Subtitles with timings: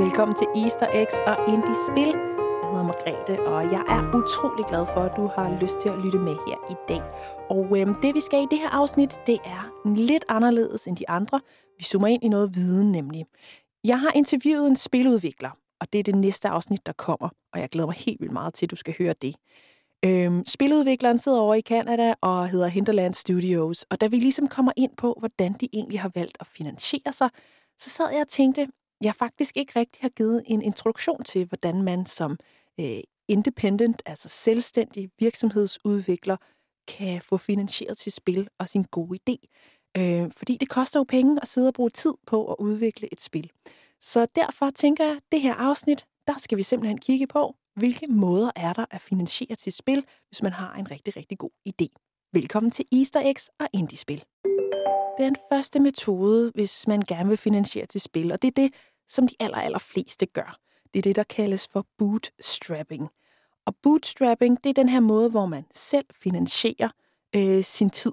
[0.00, 2.12] Velkommen til Easter Eggs og Indie Spil.
[2.62, 5.98] Jeg hedder Margrethe, og jeg er utrolig glad for, at du har lyst til at
[6.04, 7.02] lytte med her i dag.
[7.50, 9.62] Og øhm, det, vi skal i det her afsnit, det er
[9.94, 11.40] lidt anderledes end de andre.
[11.78, 13.24] Vi zoomer ind i noget viden nemlig.
[13.84, 15.50] Jeg har interviewet en spiludvikler,
[15.80, 17.28] og det er det næste afsnit, der kommer.
[17.52, 19.34] Og jeg glæder mig helt vildt meget til, at du skal høre det.
[20.04, 24.72] Øhm, spiludvikleren sidder over i Canada og hedder Hinterland Studios, og da vi ligesom kommer
[24.76, 27.28] ind på, hvordan de egentlig har valgt at finansiere sig,
[27.78, 28.66] så sad jeg og tænkte,
[29.00, 32.38] jeg faktisk ikke rigtig har givet en introduktion til, hvordan man som
[32.80, 36.36] øh, independent, altså selvstændig virksomhedsudvikler,
[36.88, 39.36] kan få finansieret sit spil og sin gode idé.
[39.96, 43.20] Øh, fordi det koster jo penge at sidde og bruge tid på at udvikle et
[43.20, 43.50] spil.
[44.00, 48.06] Så derfor tænker jeg, at det her afsnit, der skal vi simpelthen kigge på, hvilke
[48.06, 51.86] måder er der at finansiere sit spil, hvis man har en rigtig, rigtig god idé.
[52.32, 54.24] Velkommen til Easter Eggs og Indie-spil.
[55.18, 58.74] Den første metode, hvis man gerne vil finansiere til spil, og det er det,
[59.08, 60.58] som de aller, aller fleste gør.
[60.94, 63.08] Det er det, der kaldes for bootstrapping.
[63.66, 66.88] Og bootstrapping, det er den her måde, hvor man selv finansierer
[67.34, 68.12] øh, sin tid.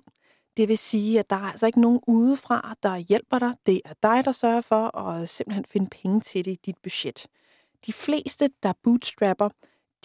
[0.57, 3.53] Det vil sige, at der er altså ikke nogen udefra, der hjælper dig.
[3.65, 7.27] Det er dig, der sørger for at simpelthen finde penge til det i dit budget.
[7.85, 9.49] De fleste, der bootstrapper,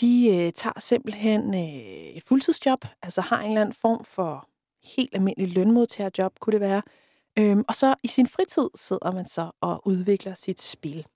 [0.00, 4.48] de øh, tager simpelthen øh, et fuldtidsjob, altså har en eller anden form for
[4.96, 6.82] helt almindelig lønmodtagerjob, kunne det være.
[7.38, 11.06] Øhm, og så i sin fritid sidder man så og udvikler sit spil.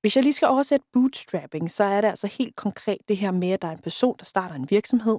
[0.00, 3.50] Hvis jeg lige skal oversætte bootstrapping, så er det altså helt konkret det her med,
[3.50, 5.18] at der er en person, der starter en virksomhed.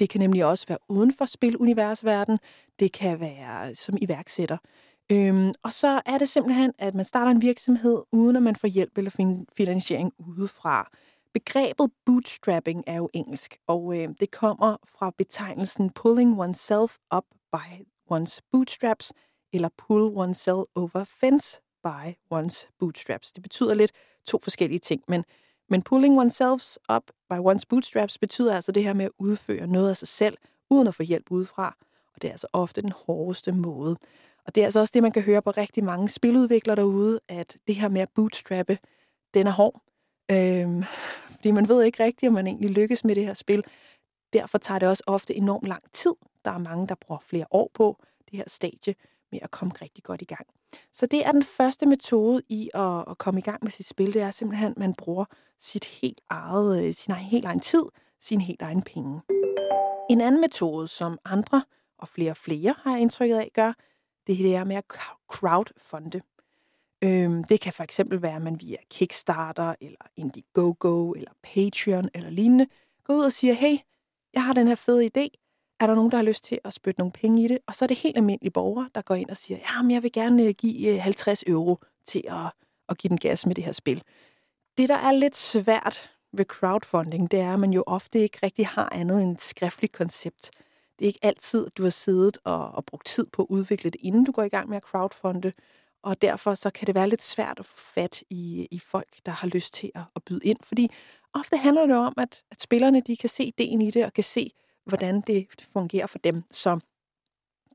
[0.00, 2.38] Det kan nemlig også være uden for spiluniversverden.
[2.78, 4.56] Det kan være øh, som iværksætter.
[5.12, 8.68] Øhm, og så er det simpelthen, at man starter en virksomhed, uden at man får
[8.68, 10.90] hjælp eller finansiering udefra.
[11.34, 17.86] Begrebet bootstrapping er jo engelsk, og øh, det kommer fra betegnelsen pulling oneself up by
[18.12, 19.12] one's bootstraps,
[19.52, 23.32] eller pull oneself over fence by one's bootstraps.
[23.32, 23.92] Det betyder lidt
[24.26, 25.24] to forskellige ting, men,
[25.68, 29.90] men pulling oneself up by one's bootstraps betyder altså det her med at udføre noget
[29.90, 30.36] af sig selv,
[30.70, 31.76] uden at få hjælp udefra,
[32.14, 33.96] og det er altså ofte den hårdeste måde.
[34.46, 37.56] Og det er altså også det, man kan høre på rigtig mange spiludviklere derude, at
[37.66, 38.78] det her med at bootstrappe,
[39.34, 39.82] den er hård.
[40.30, 40.84] Øhm,
[41.30, 43.64] fordi man ved ikke rigtigt, om man egentlig lykkes med det her spil.
[44.32, 46.14] Derfor tager det også ofte enormt lang tid.
[46.44, 47.96] Der er mange, der bruger flere år på
[48.30, 48.94] det her stadie
[49.32, 50.46] med at komme rigtig godt i gang.
[50.92, 54.14] Så det er den første metode i at, at komme i gang med sit spil.
[54.14, 55.24] Det er simpelthen, at man bruger
[55.58, 57.84] sit helt eget, øh, sin egen, helt egen tid,
[58.20, 59.20] sin helt egen penge.
[60.10, 61.64] En anden metode, som andre
[61.98, 63.72] og flere og flere har indtrykket af gør,
[64.26, 64.84] det er med at
[65.28, 66.20] crowdfunde.
[67.02, 72.30] Øhm, det kan for eksempel være, at man via Kickstarter, eller Indiegogo, eller Patreon, eller
[72.30, 72.66] lignende,
[73.04, 73.78] går ud og siger, hey,
[74.34, 75.47] jeg har den her fede idé,
[75.80, 77.58] er der nogen, der har lyst til at spytte nogle penge i det?
[77.66, 80.02] Og så er det helt almindelige borgere, der går ind og siger, ja, men jeg
[80.02, 82.52] vil gerne øh, give øh, 50 euro til at,
[82.88, 84.02] at give den gas med det her spil.
[84.78, 88.66] Det, der er lidt svært ved crowdfunding, det er, at man jo ofte ikke rigtig
[88.66, 90.50] har andet end et skriftligt koncept.
[90.98, 93.90] Det er ikke altid, at du har siddet og, og brugt tid på at udvikle
[93.90, 95.52] det, inden du går i gang med at crowdfunde.
[96.02, 99.32] Og derfor så kan det være lidt svært at få fat i, i folk, der
[99.32, 100.58] har lyst til at, at byde ind.
[100.62, 100.90] Fordi
[101.34, 104.24] ofte handler det om, at, at spillerne de kan se ideen i det, og kan
[104.24, 104.50] se,
[104.88, 106.42] hvordan det fungerer for dem.
[106.50, 106.80] Så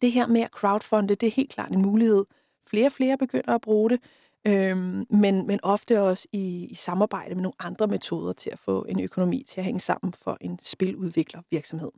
[0.01, 2.25] det her med at crowdfunde, det er helt klart en mulighed.
[2.67, 3.99] Flere og flere begynder at bruge det,
[4.45, 8.85] øhm, men, men ofte også i, i samarbejde med nogle andre metoder til at få
[8.89, 11.91] en økonomi til at hænge sammen for en spiludviklervirksomhed.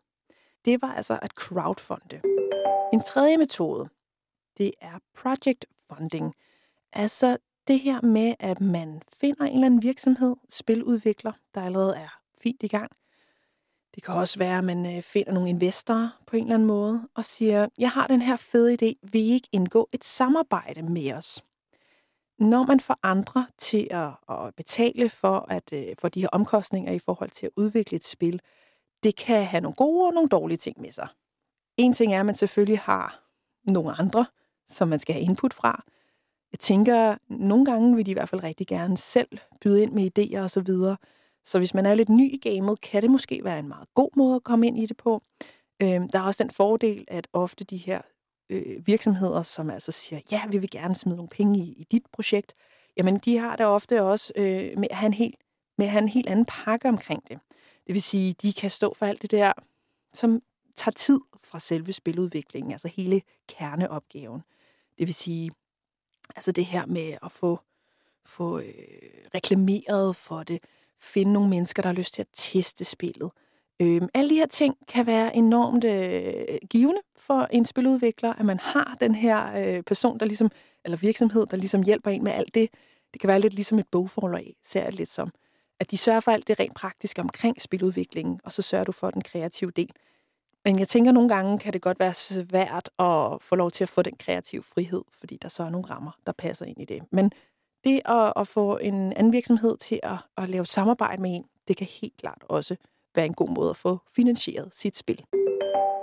[0.65, 2.21] Det var altså at crowdfunde.
[2.93, 3.89] En tredje metode,
[4.57, 6.33] det er project funding.
[6.93, 7.37] Altså
[7.67, 12.63] det her med, at man finder en eller anden virksomhed, spiludvikler, der allerede er fint
[12.63, 12.91] i gang,
[13.95, 17.07] det kan også være, at man øh, finder nogle investorer på en eller anden måde
[17.15, 21.13] og siger, jeg har den her fede idé, vil I ikke indgå et samarbejde med
[21.13, 21.43] os?
[22.39, 26.91] Når man får andre til at, at betale for, at, øh, for de her omkostninger
[26.93, 28.41] i forhold til at udvikle et spil,
[29.03, 31.07] det kan have nogle gode og nogle dårlige ting med sig.
[31.77, 33.23] En ting er, at man selvfølgelig har
[33.63, 34.25] nogle andre,
[34.67, 35.83] som man skal have input fra.
[36.51, 40.19] Jeg tænker, nogle gange vil de i hvert fald rigtig gerne selv byde ind med
[40.19, 40.51] idéer og
[41.45, 44.09] så hvis man er lidt ny i gamet, kan det måske være en meget god
[44.15, 45.23] måde at komme ind i det på.
[45.81, 48.01] Øh, der er også den fordel, at ofte de her
[48.49, 52.05] øh, virksomheder, som altså siger, ja, vi vil gerne smide nogle penge i, i dit
[52.13, 52.53] projekt,
[52.97, 55.35] jamen de har det ofte også øh, med, at have en helt,
[55.77, 57.39] med at have en helt anden pakke omkring det.
[57.87, 59.53] Det vil sige, de kan stå for alt det der,
[60.13, 60.41] som
[60.75, 64.41] tager tid fra selve spiludviklingen, altså hele kerneopgaven.
[64.97, 65.51] Det vil sige,
[66.35, 67.59] altså det her med at få,
[68.25, 68.73] få øh,
[69.35, 70.63] reklameret for det,
[71.01, 73.31] finde nogle mennesker, der har lyst til at teste spillet.
[73.81, 78.59] Øhm, alle de her ting kan være enormt øh, givende for en spiludvikler, at man
[78.59, 80.51] har den her øh, person, der ligesom,
[80.85, 82.69] eller virksomhed, der ligesom hjælper en med alt det.
[83.13, 85.31] Det kan være lidt ligesom et bogforlag, ser jeg lidt som.
[85.79, 89.11] At de sørger for alt det rent praktiske omkring spiludviklingen, og så sørger du for
[89.11, 89.91] den kreative del.
[90.65, 93.89] Men jeg tænker, nogle gange kan det godt være svært at få lov til at
[93.89, 97.03] få den kreative frihed, fordi der så er nogle rammer, der passer ind i det.
[97.11, 97.31] Men
[97.85, 101.77] det at, at få en anden virksomhed til at, at lave samarbejde med en, det
[101.77, 102.75] kan helt klart også
[103.15, 105.25] være en god måde at få finansieret sit spil.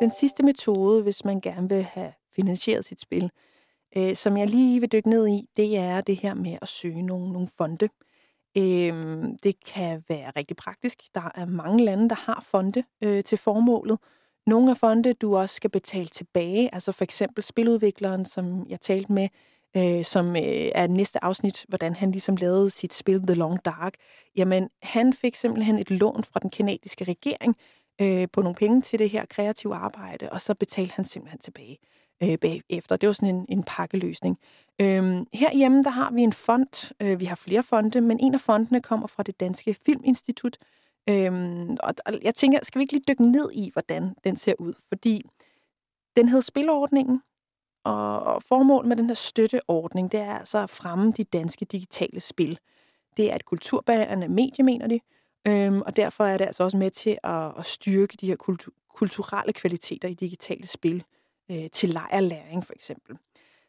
[0.00, 3.30] Den sidste metode, hvis man gerne vil have finansieret sit spil,
[3.96, 7.02] øh, som jeg lige vil dykke ned i, det er det her med at søge
[7.02, 7.88] nogle, nogle fonde.
[8.56, 11.02] Øh, det kan være rigtig praktisk.
[11.14, 13.98] Der er mange lande, der har fonde øh, til formålet.
[14.46, 19.12] Nogle af fonde, du også skal betale tilbage, altså for eksempel spiludvikleren, som jeg talte
[19.12, 19.28] med,
[19.76, 23.94] øh, som øh, er næste afsnit, hvordan han ligesom lavede sit spil The Long Dark.
[24.36, 27.56] Jamen, han fik simpelthen et lån fra den kanadiske regering
[28.00, 31.78] øh, på nogle penge til det her kreative arbejde, og så betalte han simpelthen tilbage
[32.22, 32.96] øh, bagefter.
[32.96, 34.38] Det var sådan en, en pakkeløsning.
[34.80, 36.92] Øhm, herhjemme, der har vi en fond.
[37.02, 40.58] Øh, vi har flere fonde, men en af fondene kommer fra det Danske Filminstitut.
[41.08, 44.54] Øhm, og, og jeg tænker, skal vi ikke lige dykke ned i, hvordan den ser
[44.58, 44.72] ud?
[44.88, 45.22] Fordi
[46.16, 47.20] den hedder Spilordningen,
[47.84, 52.58] og formålet med den her støtteordning, det er altså at fremme de danske digitale spil.
[53.16, 55.00] Det er et kulturbærende medie, mener de,
[55.46, 58.88] øhm, og derfor er det altså også med til at, at styrke de her kultu-
[58.96, 61.04] kulturelle kvaliteter i digitale spil,
[61.50, 63.16] øh, til lejerlæring for eksempel.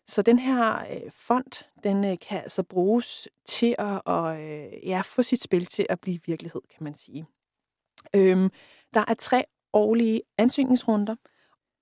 [0.08, 5.02] Så den her øh, fond, den øh, kan altså bruges til at, og, øh, ja,
[5.02, 7.26] få sit spil til at blive virkelighed, kan man sige.
[8.16, 8.50] Øhm,
[8.94, 9.44] der er tre
[9.74, 11.16] årlige ansøgningsrunder.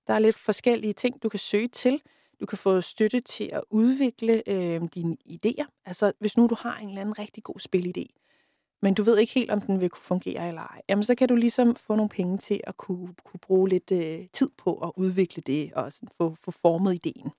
[0.06, 2.02] Der er lidt forskellige ting, du kan søge til.
[2.42, 5.82] Du kan få støtte til at udvikle øh, dine idéer.
[5.86, 8.18] Altså, hvis nu du har en eller anden rigtig god spilidé,
[8.82, 11.28] men du ved ikke helt, om den vil kunne fungere eller ej, jamen så kan
[11.28, 14.92] du ligesom få nogle penge til at kunne, kunne bruge lidt øh, tid på at
[14.96, 17.30] udvikle det og sådan få, få formet ideen.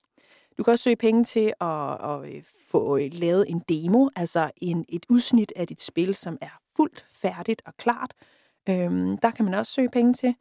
[0.58, 4.50] Du kan også søge penge til at, at øh, få øh, lavet en demo, altså
[4.56, 8.14] en, et udsnit af dit spil, som er fuldt færdigt og klart.
[8.68, 10.34] Øhm, der kan man også søge penge til.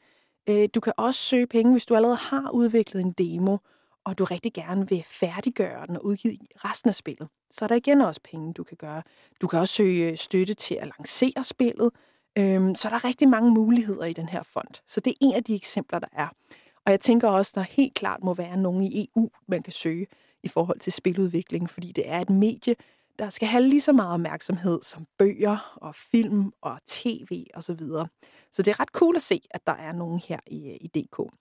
[0.49, 3.57] Øh, du kan også søge penge, hvis du allerede har udviklet en demo,
[4.05, 7.75] og du rigtig gerne vil færdiggøre den og udgive resten af spillet, så er der
[7.75, 9.03] igen også penge, du kan gøre.
[9.41, 11.91] Du kan også søge øh, støtte til at lancere spillet,
[12.37, 14.81] øhm, så der er rigtig mange muligheder i den her fond.
[14.87, 16.27] Så det er en af de eksempler, der er.
[16.85, 20.07] Og jeg tænker også, der helt klart må være nogen i EU, man kan søge
[20.43, 22.75] i forhold til spiludvikling, fordi det er et medie,
[23.19, 27.61] der skal have lige så meget opmærksomhed som bøger og film og tv osv.
[27.61, 28.07] Så, videre.
[28.51, 30.87] så det er ret cool at se, at der er nogen her i, øh, i
[30.87, 31.33] DK.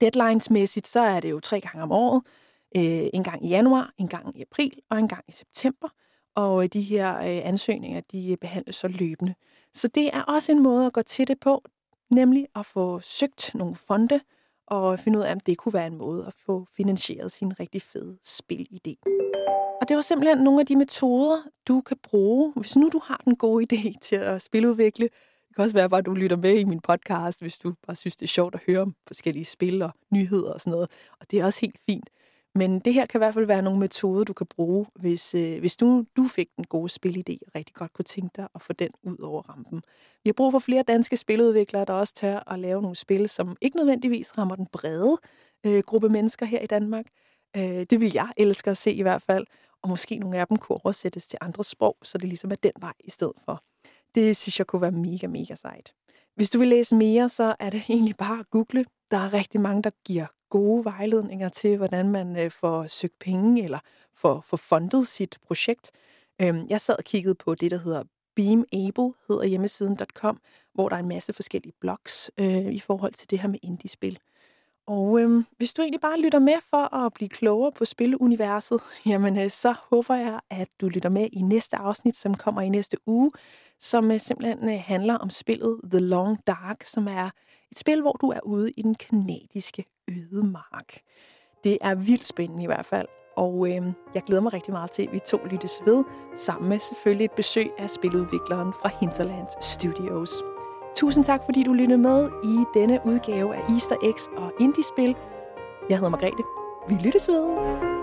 [0.00, 2.22] Deadlinesmæssigt, så er det jo tre gange om året.
[2.76, 5.88] Øh, en gang i januar, en gang i april og en gang i september.
[6.34, 9.34] Og øh, de her øh, ansøgninger, de øh, behandles så løbende.
[9.74, 11.62] Så det er også en måde at gå til det på,
[12.10, 14.20] nemlig at få søgt nogle fonde
[14.66, 17.82] og finde ud af, om det kunne være en måde at få finansieret sin rigtig
[17.82, 18.94] fede spilidé.
[19.80, 23.22] Og det var simpelthen nogle af de metoder, du kan bruge, hvis nu du har
[23.24, 25.08] den gode idé til at spiludvikle,
[25.56, 28.16] kan også være bare, at du lytter med i min podcast, hvis du bare synes,
[28.16, 30.90] det er sjovt at høre om forskellige spil og nyheder og sådan noget.
[31.20, 32.10] Og det er også helt fint.
[32.54, 35.58] Men det her kan i hvert fald være nogle metoder, du kan bruge, hvis, øh,
[35.60, 38.72] hvis du, du fik den gode spilidé og rigtig godt kunne tænke dig at få
[38.72, 39.82] den ud over rampen.
[40.24, 43.56] Vi har brug for flere danske spiludviklere, der også tør at lave nogle spil, som
[43.60, 45.18] ikke nødvendigvis rammer den brede
[45.66, 47.06] øh, gruppe mennesker her i Danmark.
[47.56, 49.46] Øh, det vil jeg elske at se i hvert fald.
[49.82, 52.72] Og måske nogle af dem kunne oversættes til andre sprog, så det ligesom er den
[52.80, 53.62] vej i stedet for.
[54.16, 55.92] Det synes jeg kunne være mega, mega sejt.
[56.34, 58.84] Hvis du vil læse mere, så er det egentlig bare at google.
[59.10, 63.64] Der er rigtig mange, der giver gode vejledninger til, hvordan man øh, får søgt penge
[63.64, 63.78] eller
[64.14, 65.90] får, får fundet sit projekt.
[66.42, 68.02] Øhm, jeg sad og kiggede på det, der hedder
[68.36, 70.40] Beamable, hedder hjemmesiden.com,
[70.74, 74.18] hvor der er en masse forskellige blogs øh, i forhold til det her med indie-spil.
[74.86, 79.38] Og øhm, hvis du egentlig bare lytter med for at blive klogere på spiluniverset, jamen
[79.38, 82.96] øh, så håber jeg, at du lytter med i næste afsnit, som kommer i næste
[83.06, 83.32] uge,
[83.80, 87.30] som øh, simpelthen øh, handler om spillet The Long Dark, som er
[87.72, 90.98] et spil, hvor du er ude i den kanadiske ødemark.
[91.64, 95.02] Det er vildt spændende i hvert fald, og øh, jeg glæder mig rigtig meget til,
[95.02, 96.04] at vi to lyttes ved,
[96.36, 100.55] sammen med selvfølgelig et besøg af spiludvikleren fra Hinterlands Studios.
[100.96, 105.16] Tusind tak, fordi du lyttede med i denne udgave af Easter Eggs og Indie-spil.
[105.90, 106.42] Jeg hedder Margrethe.
[106.88, 107.95] Vi lyttes ved.